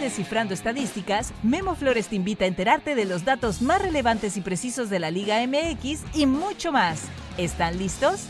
Descifrando 0.00 0.52
Estadísticas, 0.52 1.32
Memo 1.42 1.74
Flores 1.74 2.08
te 2.08 2.16
invita 2.16 2.44
a 2.44 2.48
enterarte 2.48 2.94
de 2.94 3.06
los 3.06 3.24
datos 3.24 3.62
más 3.62 3.80
relevantes 3.80 4.36
y 4.36 4.42
precisos 4.42 4.90
de 4.90 4.98
la 4.98 5.10
Liga 5.10 5.44
MX 5.46 6.04
y 6.14 6.26
mucho 6.26 6.70
más. 6.70 7.04
¿Están 7.38 7.78
listos? 7.78 8.26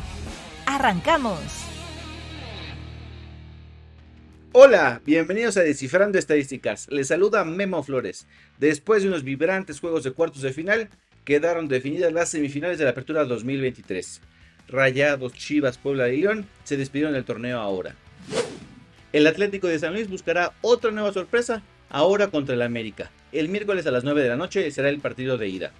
¡Arrancamos! 0.64 1.40
Hola, 4.52 5.02
bienvenidos 5.04 5.56
a 5.56 5.62
Descifrando 5.62 6.18
Estadísticas. 6.18 6.86
Les 6.88 7.08
saluda 7.08 7.44
Memo 7.44 7.82
Flores. 7.82 8.26
Después 8.58 9.02
de 9.02 9.08
unos 9.08 9.24
vibrantes 9.24 9.80
juegos 9.80 10.04
de 10.04 10.12
cuartos 10.12 10.42
de 10.42 10.52
final, 10.52 10.88
quedaron 11.24 11.68
definidas 11.68 12.12
las 12.12 12.28
semifinales 12.28 12.78
de 12.78 12.84
la 12.84 12.90
Apertura 12.92 13.24
2023. 13.24 14.22
Rayados, 14.68 15.32
Chivas, 15.32 15.78
Puebla 15.78 16.08
y 16.08 16.22
León 16.22 16.46
se 16.64 16.76
despidieron 16.76 17.12
del 17.12 17.24
torneo 17.24 17.58
ahora. 17.58 17.96
El 19.12 19.26
Atlético 19.26 19.68
de 19.68 19.78
San 19.78 19.92
Luis 19.92 20.08
buscará 20.10 20.52
otra 20.62 20.90
nueva 20.90 21.12
sorpresa, 21.12 21.62
ahora 21.90 22.28
contra 22.28 22.54
el 22.54 22.62
América. 22.62 23.10
El 23.32 23.48
miércoles 23.48 23.86
a 23.86 23.90
las 23.90 24.04
9 24.04 24.22
de 24.22 24.28
la 24.28 24.36
noche 24.36 24.70
será 24.70 24.88
el 24.88 25.00
partido 25.00 25.38
de 25.38 25.48
ida. 25.48 25.72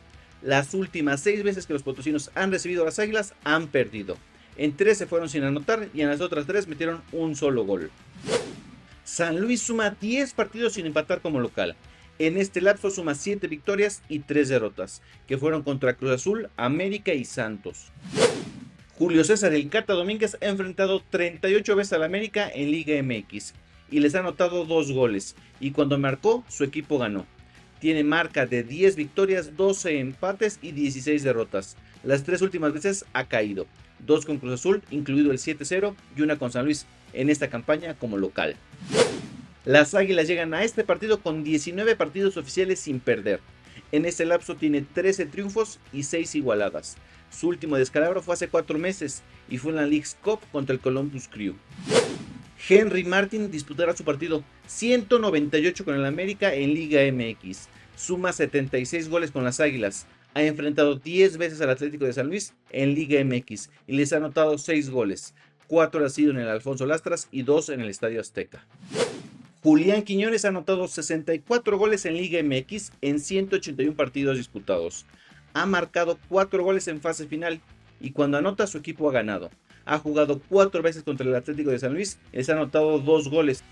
Las 0.43 0.75
últimas 0.75 1.21
seis 1.21 1.43
veces 1.43 1.67
que 1.67 1.73
los 1.73 1.83
potosinos 1.83 2.31
han 2.35 2.53
recibido 2.53 2.83
a 2.83 2.87
las 2.87 2.99
águilas 2.99 3.35
han 3.43 3.69
perdido. 3.69 4.17
En 4.57 4.77
tres 4.77 4.99
se 4.99 5.07
fueron 5.07 5.29
sin 5.29 5.43
anotar 5.43 5.89
y 5.93 6.03
en 6.03 6.09
las 6.09 6.21
otras 6.21 6.47
tres 6.47 6.69
metieron 6.69 7.03
un 7.13 7.35
solo 7.35 7.65
gol. 7.65 7.91
San 9.05 9.41
Luis 9.41 9.63
suma 9.63 9.91
10 9.91 10.33
partidos 10.33 10.75
sin 10.75 10.87
empatar 10.87 11.21
como 11.21 11.41
local. 11.41 11.77
En 12.19 12.37
este 12.37 12.61
lapso 12.61 12.91
suma 12.91 13.15
7 13.15 13.47
victorias 13.47 14.03
y 14.09 14.21
3 14.21 14.49
derrotas, 14.49 15.03
que 15.27 15.37
fueron 15.37 15.63
contra 15.63 15.95
Cruz 15.95 16.13
Azul, 16.13 16.49
América 16.57 17.13
y 17.13 17.25
Santos. 17.25 17.93
Julio 18.99 19.25
César 19.25 19.53
El 19.53 19.69
Cata 19.69 19.93
Domínguez 19.93 20.39
ha 20.41 20.47
enfrentado 20.47 21.03
38 21.11 21.77
veces 21.77 21.93
al 21.93 22.03
América 22.03 22.51
en 22.53 22.71
Liga 22.71 22.95
MX 23.03 23.53
y 23.91 24.01
les 24.01 24.15
ha 24.15 24.21
anotado 24.21 24.65
dos 24.65 24.91
goles 24.91 25.37
y 25.61 25.73
cuando 25.73 25.99
marcó 25.99 26.45
su 26.49 26.65
equipo 26.65 26.99
ganó. 26.99 27.27
Tiene 27.79 28.05
marca 28.05 28.47
de 28.47 28.63
10 28.63 28.97
victorias, 28.97 29.55
12 29.55 29.99
empates 29.99 30.59
y 30.63 30.73
16 30.73 31.23
derrotas. 31.23 31.77
Las 32.05 32.25
tres 32.25 32.41
últimas 32.41 32.73
veces 32.73 33.05
ha 33.13 33.25
caído, 33.25 33.67
dos 33.99 34.25
con 34.25 34.39
Cruz 34.39 34.55
Azul, 34.55 34.83
incluido 34.91 35.31
el 35.31 35.39
7-0 35.39 35.95
y 36.17 36.23
una 36.23 36.39
con 36.39 36.51
San 36.51 36.65
Luis 36.65 36.87
en 37.13 37.29
esta 37.29 37.51
campaña 37.51 37.99
como 37.99 38.17
local. 38.17 38.57
Las 39.67 39.95
Águilas 39.95 40.27
llegan 40.27 40.55
a 40.55 40.65
este 40.65 40.85
partido 40.85 41.21
con 41.21 41.45
19 41.45 41.97
partidos 41.97 42.39
oficiales 42.39 42.81
sin 42.81 43.01
perder. 43.01 43.41
En 43.93 44.07
este 44.07 44.25
lapso 44.25 44.57
tiene 44.57 44.81
13 44.81 45.27
triunfos 45.27 45.81
y 45.93 46.05
6 46.05 46.35
igualadas. 46.37 46.97
Su 47.31 47.49
último 47.49 47.77
descalabro 47.77 48.23
fue 48.23 48.35
hace 48.35 48.49
cuatro 48.49 48.79
meses 48.79 49.23
y 49.49 49.59
fue 49.59 49.71
en 49.71 49.77
la 49.77 49.87
League's 49.87 50.17
Cup 50.23 50.41
contra 50.53 50.75
el 50.75 50.81
Columbus 50.81 51.29
Crew. 51.29 51.55
Henry 52.69 53.05
Martin 53.05 53.51
disputará 53.51 53.97
su 53.97 54.05
partido 54.05 54.43
198 54.67 55.85
con 55.85 55.95
el 55.95 56.05
América 56.05 56.55
en 56.55 56.75
Liga 56.75 57.01
MX. 57.13 57.69
Suma 57.97 58.33
76 58.33 59.09
goles 59.09 59.31
con 59.31 59.45
las 59.45 59.61
Águilas. 59.61 60.07
Ha 60.35 60.43
enfrentado 60.43 60.97
10 60.97 61.39
veces 61.39 61.61
al 61.61 61.71
Atlético 61.71 62.05
de 62.05 62.13
San 62.13 62.29
Luis 62.29 62.55
en 62.71 62.95
Liga 62.95 63.23
MX 63.25 63.71
y 63.87 63.97
les 63.97 64.13
ha 64.13 64.17
anotado 64.17 64.59
6 64.59 64.91
goles. 64.91 65.35
4 65.69 66.05
ha 66.05 66.09
sido 66.11 66.31
en 66.31 66.39
el 66.39 66.49
Alfonso 66.49 66.87
Lastras 66.87 67.29
y 67.31 67.43
2 67.43 67.71
en 67.71 67.81
el 67.81 67.89
Estadio 67.89 68.21
Azteca. 68.21 68.65
Julián 69.63 70.03
Quiñones 70.03 70.45
ha 70.45 70.49
anotado 70.49 70.87
64 70.87 71.79
goles 71.79 72.07
en 72.07 72.17
Liga 72.17 72.41
MX 72.43 72.93
en 73.01 73.19
181 73.19 73.97
partidos 73.97 74.37
disputados 74.37 75.07
ha 75.57 75.65
marcado 75.65 76.19
cuatro 76.29 76.63
goles 76.63 76.87
en 76.87 77.01
fase 77.01 77.27
final 77.27 77.63
y 77.99 78.11
cuando 78.11 78.37
anota 78.37 78.67
su 78.67 78.77
equipo 78.77 79.09
ha 79.09 79.13
ganado. 79.13 79.51
Ha 79.87 79.99
jugado 79.99 80.43
cuatro 80.51 80.83
veces 80.83 81.03
contra 81.03 81.27
el 81.27 81.35
Atlético 81.35 81.71
de 81.71 81.79
San 81.79 81.95
Luis 81.95 82.19
les 82.31 82.51
ha 82.51 82.53
anotado 82.53 82.99
dos 82.99 83.31
goles. 83.31 83.65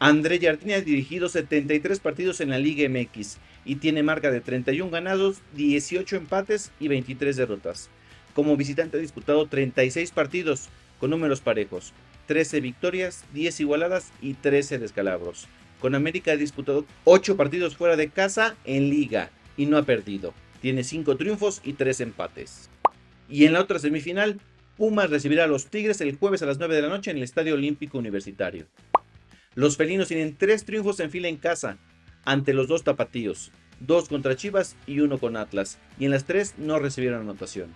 André 0.00 0.40
Jardine 0.40 0.74
ha 0.74 0.80
dirigido 0.80 1.28
73 1.28 2.00
partidos 2.00 2.40
en 2.40 2.50
la 2.50 2.58
Liga 2.58 2.88
MX 2.88 3.36
y 3.64 3.76
tiene 3.76 4.02
marca 4.02 4.32
de 4.32 4.40
31 4.40 4.90
ganados, 4.90 5.40
18 5.54 6.16
empates 6.16 6.72
y 6.80 6.88
23 6.88 7.36
derrotas. 7.36 7.90
Como 8.34 8.56
visitante 8.56 8.96
ha 8.96 9.00
disputado 9.00 9.46
36 9.46 10.10
partidos 10.10 10.68
con 10.98 11.10
números 11.10 11.40
parejos, 11.40 11.92
13 12.26 12.60
victorias, 12.60 13.24
10 13.34 13.60
igualadas 13.60 14.10
y 14.20 14.34
13 14.34 14.80
descalabros. 14.80 15.46
Con 15.80 15.94
América 15.94 16.32
ha 16.32 16.36
disputado 16.36 16.84
8 17.04 17.36
partidos 17.36 17.76
fuera 17.76 17.94
de 17.94 18.10
casa 18.10 18.56
en 18.64 18.90
liga 18.90 19.30
y 19.56 19.66
no 19.66 19.76
ha 19.76 19.84
perdido. 19.84 20.34
Tiene 20.60 20.84
5 20.84 21.16
triunfos 21.16 21.60
y 21.64 21.74
3 21.74 22.00
empates. 22.00 22.70
Y 23.28 23.44
en 23.44 23.52
la 23.52 23.60
otra 23.60 23.78
semifinal, 23.78 24.40
Pumas 24.76 25.10
recibirá 25.10 25.44
a 25.44 25.48
los 25.48 25.66
Tigres 25.66 26.00
el 26.00 26.16
jueves 26.16 26.42
a 26.42 26.46
las 26.46 26.58
9 26.58 26.74
de 26.74 26.82
la 26.82 26.88
noche 26.88 27.10
en 27.10 27.16
el 27.16 27.22
Estadio 27.24 27.54
Olímpico 27.54 27.98
Universitario. 27.98 28.66
Los 29.54 29.76
felinos 29.76 30.08
tienen 30.08 30.36
3 30.36 30.64
triunfos 30.64 31.00
en 31.00 31.10
fila 31.10 31.28
en 31.28 31.36
casa, 31.36 31.78
ante 32.24 32.54
los 32.54 32.68
dos 32.68 32.84
tapatíos, 32.84 33.50
2 33.80 34.08
contra 34.08 34.36
Chivas 34.36 34.76
y 34.86 35.00
1 35.00 35.18
con 35.18 35.36
Atlas, 35.36 35.78
y 35.98 36.04
en 36.04 36.12
las 36.12 36.24
3 36.24 36.54
no 36.58 36.78
recibieron 36.78 37.22
anotación. 37.22 37.70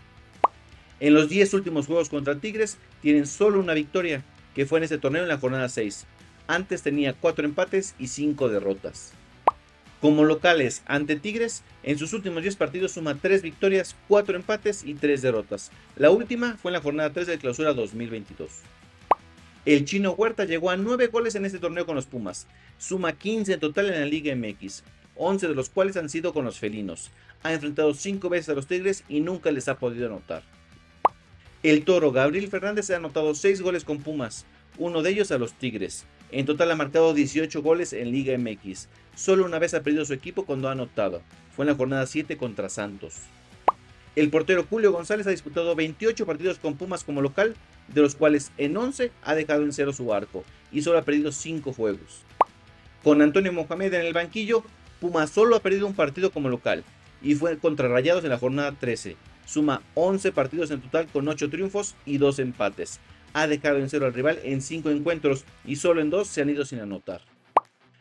En 1.01 1.15
los 1.15 1.29
10 1.29 1.55
últimos 1.55 1.87
juegos 1.87 2.09
contra 2.09 2.39
Tigres 2.39 2.79
tienen 3.01 3.27
solo 3.27 3.59
una 3.59 3.75
victoria, 3.75 4.23
que 4.55 4.67
fue 4.67 4.79
en 4.79 4.85
este 4.85 4.99
torneo 4.99 5.23
en 5.23 5.29
la 5.29 5.39
jornada 5.39 5.69
6. 5.69 6.07
Antes 6.47 6.83
tenía 6.83 7.15
4 7.15 7.45
empates 7.45 7.97
y 7.99 8.07
5 8.07 8.49
derrotas. 8.49 9.13
Como 10.03 10.25
locales 10.25 10.83
ante 10.87 11.15
Tigres, 11.15 11.63
en 11.85 11.97
sus 11.97 12.13
últimos 12.13 12.43
10 12.43 12.57
partidos 12.57 12.91
suma 12.91 13.15
3 13.15 13.41
victorias, 13.41 13.95
4 14.09 14.35
empates 14.35 14.83
y 14.83 14.95
3 14.95 15.23
derrotas. 15.23 15.71
La 15.95 16.11
última 16.11 16.57
fue 16.57 16.71
en 16.71 16.73
la 16.73 16.81
jornada 16.81 17.13
3 17.13 17.29
de 17.29 17.39
clausura 17.39 17.73
2022. 17.73 18.51
El 19.65 19.85
chino 19.85 20.11
Huerta 20.11 20.45
llegó 20.45 20.71
a 20.71 20.77
9 20.77 21.07
goles 21.07 21.37
en 21.37 21.45
este 21.45 21.61
torneo 21.61 21.87
con 21.87 21.95
los 21.95 22.07
Pumas. 22.07 22.49
Suma 22.79 23.13
15 23.13 23.53
en 23.53 23.61
total 23.61 23.91
en 23.91 24.01
la 24.01 24.07
Liga 24.07 24.35
MX, 24.35 24.83
11 25.15 25.47
de 25.47 25.55
los 25.55 25.69
cuales 25.71 25.97
han 25.97 26.09
sido 26.09 26.35
con 26.35 26.45
los 26.45 26.59
felinos. 26.59 27.13
Ha 27.45 27.53
enfrentado 27.53 27.95
5 27.95 28.29
veces 28.29 28.49
a 28.49 28.55
los 28.55 28.67
Tigres 28.67 29.05
y 29.09 29.21
nunca 29.21 29.53
les 29.53 29.69
ha 29.69 29.79
podido 29.79 30.07
anotar. 30.09 30.43
El 31.63 31.85
toro 31.85 32.11
Gabriel 32.11 32.49
Fernández 32.49 32.91
ha 32.91 32.97
anotado 32.97 33.37
6 33.37 33.63
goles 33.63 33.85
con 33.85 34.03
Pumas, 34.03 34.47
uno 34.79 35.01
de 35.03 35.11
ellos 35.11 35.31
a 35.31 35.39
los 35.39 35.53
Tigres. 35.53 36.07
En 36.33 36.47
total 36.47 36.71
ha 36.71 36.77
marcado 36.77 37.13
18 37.13 37.61
goles 37.61 37.93
en 37.93 38.11
Liga 38.11 38.37
MX. 38.39 38.89
Solo 39.15 39.45
una 39.45 39.59
vez 39.59 39.75
ha 39.75 39.83
perdido 39.83 40.07
su 40.07 40.15
equipo 40.15 40.47
cuando 40.47 40.67
ha 40.67 40.73
anotado. 40.73 41.21
Fue 41.55 41.65
en 41.65 41.69
la 41.69 41.75
jornada 41.77 42.07
7 42.07 42.39
contra 42.39 42.71
Santos. 42.71 43.17
El 44.17 44.31
portero 44.31 44.65
Julio 44.69 44.93
González 44.93 45.27
ha 45.27 45.31
disputado 45.31 45.75
28 45.75 46.25
partidos 46.25 46.59
con 46.59 46.77
Pumas 46.77 47.05
como 47.05 47.21
local, 47.21 47.55
de 47.89 48.01
los 48.01 48.15
cuales 48.15 48.51
en 48.57 48.75
11 48.75 49.13
ha 49.23 49.35
dejado 49.35 49.63
en 49.63 49.75
cero 49.75 49.93
su 49.93 50.15
arco 50.15 50.43
y 50.71 50.81
solo 50.81 50.99
ha 50.99 51.03
perdido 51.03 51.33
5 51.33 51.75
juegos. 51.75 52.23
Con 53.05 53.21
Antonio 53.21 53.53
Mohamed 53.53 53.93
en 53.93 54.07
el 54.07 54.15
banquillo, 54.15 54.65
Pumas 55.01 55.29
solo 55.29 55.57
ha 55.57 55.61
perdido 55.61 55.87
un 55.87 55.95
partido 55.95 56.31
como 56.31 56.49
local 56.49 56.83
y 57.21 57.35
fue 57.35 57.59
contra 57.59 57.89
Rayados 57.89 58.25
en 58.25 58.31
la 58.31 58.39
jornada 58.39 58.73
13. 58.73 59.17
Suma 59.45 59.83
11 59.97 60.33
partidos 60.33 60.71
en 60.71 60.81
total 60.81 61.09
con 61.09 61.29
8 61.29 61.51
triunfos 61.51 61.95
y 62.07 62.17
2 62.17 62.39
empates 62.39 63.01
ha 63.33 63.47
dejado 63.47 63.79
en 63.79 63.89
cero 63.89 64.07
al 64.07 64.15
rival 64.15 64.39
en 64.43 64.61
cinco 64.61 64.91
encuentros 64.91 65.45
y 65.65 65.77
solo 65.77 66.01
en 66.01 66.11
dos 66.11 66.29
se 66.29 66.43
han 66.43 66.51
ido 66.51 66.65
sin 66.65 66.81
anotar. 66.81 67.23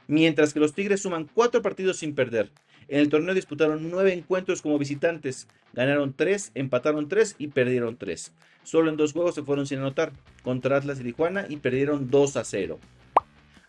Mientras 0.08 0.53
que 0.53 0.59
los 0.59 0.74
Tigres 0.74 1.02
suman 1.02 1.30
cuatro 1.34 1.62
partidos 1.62 1.97
sin 1.97 2.16
perder. 2.16 2.52
En 2.88 3.00
el 3.00 3.09
torneo 3.09 3.34
disputaron 3.34 3.90
nueve 3.90 4.14
encuentros 4.14 4.62
como 4.62 4.78
visitantes, 4.78 5.47
ganaron 5.74 6.14
tres, 6.14 6.52
empataron 6.56 7.08
tres 7.08 7.36
y 7.38 7.47
perdieron 7.47 7.96
tres. 7.96 8.34
Solo 8.64 8.90
en 8.90 8.97
dos 8.97 9.14
juegos 9.14 9.36
se 9.36 9.44
fueron 9.44 9.66
sin 9.66 9.80
anotar, 9.80 10.12
contra 10.44 10.78
Atlas 10.78 11.00
y 11.00 11.03
Tijuana 11.03 11.46
y 11.47 11.58
perdieron 11.58 12.09
2 12.12 12.38
a 12.38 12.44
0. 12.44 12.80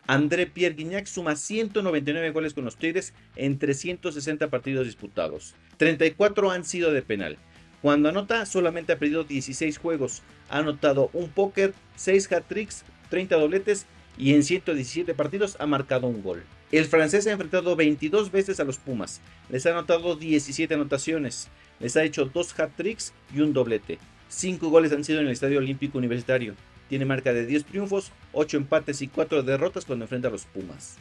André 0.07 0.47
Pierre 0.47 0.75
Guignac 0.75 1.07
suma 1.07 1.37
199 1.37 2.31
goles 2.31 2.55
con 2.55 2.65
los 2.65 2.77
Tigres 2.77 3.15
en 3.37 3.59
360 3.59 4.49
partidos 4.51 4.87
disputados. 4.87 5.55
34 5.77 6.51
han 6.51 6.65
sido 6.65 6.93
de 6.93 7.03
penal 7.03 7.39
cuando 7.83 8.09
anota, 8.09 8.47
solamente 8.47 8.93
ha 8.93 8.99
perdido 8.99 9.25
16 9.25 9.77
juegos. 9.77 10.23
Ha 10.49 10.59
anotado 10.59 11.11
un 11.13 11.29
póker, 11.29 11.75
6 11.97 12.31
hat-tricks, 12.31 12.85
30 13.11 13.37
dobletes 13.37 13.87
y 14.17 14.35
en 14.35 14.45
117 14.45 15.15
partidos 15.15 15.57
ha 15.59 15.67
marcado 15.67 16.07
un 16.07 16.23
gol. 16.23 16.45
El 16.71 16.85
francés 16.87 17.27
ha 17.27 17.33
enfrentado 17.33 17.75
22 17.75 18.31
veces 18.31 18.61
a 18.61 18.65
los 18.65 18.79
Pumas. 18.79 19.21
Les 19.51 19.67
ha 19.67 19.71
anotado 19.71 20.15
17 20.15 20.73
anotaciones. 20.73 21.49
Les 21.81 21.97
ha 21.97 22.05
hecho 22.05 22.27
2 22.27 22.61
hat-tricks 22.61 23.13
y 23.35 23.41
un 23.41 23.53
doblete. 23.53 23.99
5 24.29 24.71
goles 24.71 24.93
han 24.93 25.03
sido 25.03 25.21
en 25.21 25.27
el 25.27 25.33
Estadio 25.33 25.59
Olímpico 25.59 25.99
Universitario. 25.99 26.55
Tiene 26.89 27.05
marca 27.05 27.33
de 27.33 27.47
10 27.47 27.65
triunfos, 27.65 28.13
8 28.33 28.59
empates 28.59 29.03
y 29.03 29.09
4 29.09 29.43
derrotas 29.43 29.85
cuando 29.85 30.05
enfrenta 30.05 30.29
a 30.29 30.31
los 30.31 30.45
Pumas. 30.47 30.99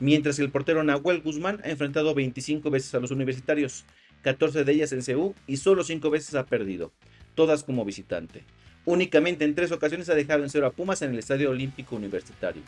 Mientras 0.00 0.38
el 0.38 0.50
portero 0.50 0.82
Nahuel 0.82 1.20
Guzmán 1.20 1.60
ha 1.62 1.68
enfrentado 1.68 2.14
25 2.14 2.70
veces 2.70 2.94
a 2.94 3.00
los 3.00 3.10
universitarios. 3.10 3.84
14 4.22 4.64
de 4.64 4.72
ellas 4.72 4.92
en 4.92 5.02
Ceú 5.02 5.34
y 5.46 5.56
solo 5.56 5.84
5 5.84 6.10
veces 6.10 6.34
ha 6.34 6.46
perdido, 6.46 6.92
todas 7.34 7.64
como 7.64 7.84
visitante. 7.84 8.44
Únicamente 8.84 9.44
en 9.44 9.54
3 9.54 9.72
ocasiones 9.72 10.08
ha 10.08 10.14
dejado 10.14 10.42
en 10.42 10.50
cero 10.50 10.66
a 10.66 10.72
Pumas 10.72 11.02
en 11.02 11.12
el 11.12 11.18
Estadio 11.18 11.50
Olímpico 11.50 11.96
Universitario. 11.96 12.62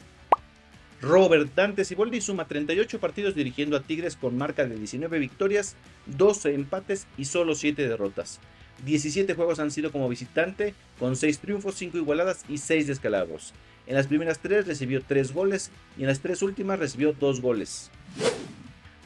Robert 1.00 1.52
Dante 1.54 1.84
Siboldi 1.84 2.20
suma 2.20 2.46
38 2.46 3.00
partidos 3.00 3.34
dirigiendo 3.34 3.76
a 3.76 3.82
Tigres 3.82 4.16
con 4.16 4.36
marca 4.36 4.64
de 4.66 4.76
19 4.76 5.18
victorias, 5.18 5.74
12 6.06 6.54
empates 6.54 7.06
y 7.16 7.24
solo 7.24 7.54
7 7.54 7.88
derrotas. 7.88 8.38
17 8.84 9.34
juegos 9.34 9.58
han 9.58 9.70
sido 9.70 9.90
como 9.90 10.08
visitante, 10.08 10.74
con 10.98 11.16
6 11.16 11.38
triunfos, 11.40 11.74
5 11.74 11.98
igualadas 11.98 12.44
y 12.48 12.58
6 12.58 12.86
descalabros. 12.86 13.52
En 13.86 13.96
las 13.96 14.06
primeras 14.06 14.38
tres 14.38 14.66
recibió 14.66 15.02
tres 15.02 15.32
goles 15.32 15.70
y 15.98 16.02
en 16.02 16.06
las 16.06 16.20
tres 16.20 16.42
últimas 16.42 16.78
recibió 16.78 17.12
dos 17.12 17.40
goles. 17.40 17.90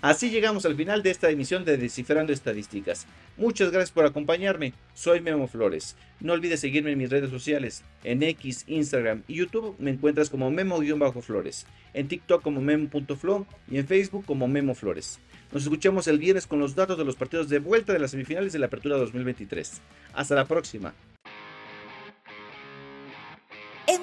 Así 0.07 0.31
llegamos 0.31 0.65
al 0.65 0.77
final 0.77 1.03
de 1.03 1.11
esta 1.11 1.31
emisión 1.31 1.65
de 1.65 1.77
Descifrando 1.77 2.33
Estadísticas. 2.33 3.09
Muchas 3.37 3.73
gracias 3.73 3.91
por 3.91 4.07
acompañarme. 4.07 4.73
Soy 4.95 5.21
Memo 5.21 5.49
Flores. 5.49 5.97
No 6.21 6.33
olvides 6.33 6.61
seguirme 6.61 6.93
en 6.93 6.99
mis 6.99 7.11
redes 7.11 7.29
sociales. 7.29 7.83
En 8.05 8.23
X, 8.23 8.63
Instagram 8.69 9.25
y 9.27 9.35
YouTube 9.35 9.75
me 9.81 9.91
encuentras 9.91 10.31
como 10.31 10.49
Memo-Flores. 10.49 11.67
En 11.93 12.07
TikTok 12.07 12.41
como 12.41 12.61
Memo.flo 12.61 13.49
y 13.69 13.79
en 13.79 13.89
Facebook 13.89 14.25
como 14.27 14.47
Memo 14.47 14.77
Flores. 14.77 15.19
Nos 15.51 15.65
escuchamos 15.65 16.07
el 16.07 16.21
viernes 16.21 16.47
con 16.47 16.61
los 16.61 16.77
datos 16.77 16.97
de 16.97 17.05
los 17.05 17.17
partidos 17.17 17.49
de 17.49 17.59
vuelta 17.59 17.93
de 17.93 17.99
las 17.99 18.13
semifinales 18.13 18.53
de 18.53 18.61
la 18.61 18.67
Apertura 18.67 18.99
2023. 18.99 19.81
Hasta 20.15 20.37
la 20.37 20.45
próxima. 20.45 20.95